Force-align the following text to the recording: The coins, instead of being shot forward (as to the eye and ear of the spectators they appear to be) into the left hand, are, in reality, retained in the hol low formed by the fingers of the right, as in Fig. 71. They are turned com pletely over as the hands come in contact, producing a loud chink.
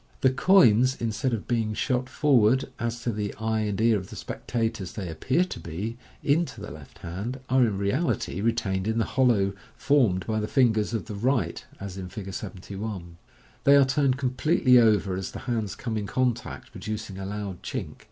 The 0.21 0.31
coins, 0.31 0.99
instead 0.99 1.31
of 1.31 1.47
being 1.47 1.75
shot 1.75 2.09
forward 2.09 2.67
(as 2.79 3.03
to 3.03 3.11
the 3.11 3.35
eye 3.35 3.59
and 3.59 3.79
ear 3.79 3.99
of 3.99 4.09
the 4.09 4.15
spectators 4.15 4.93
they 4.93 5.07
appear 5.07 5.43
to 5.45 5.59
be) 5.59 5.95
into 6.23 6.59
the 6.59 6.71
left 6.71 6.97
hand, 6.97 7.39
are, 7.49 7.63
in 7.63 7.77
reality, 7.77 8.41
retained 8.41 8.87
in 8.87 8.97
the 8.97 9.05
hol 9.05 9.27
low 9.27 9.53
formed 9.77 10.25
by 10.25 10.39
the 10.39 10.47
fingers 10.47 10.95
of 10.95 11.05
the 11.05 11.13
right, 11.13 11.63
as 11.79 11.99
in 11.99 12.09
Fig. 12.09 12.33
71. 12.33 13.17
They 13.63 13.75
are 13.75 13.85
turned 13.85 14.17
com 14.17 14.31
pletely 14.31 14.81
over 14.81 15.13
as 15.15 15.29
the 15.33 15.39
hands 15.45 15.75
come 15.75 15.97
in 15.97 16.07
contact, 16.07 16.71
producing 16.71 17.19
a 17.19 17.25
loud 17.27 17.61
chink. 17.61 17.97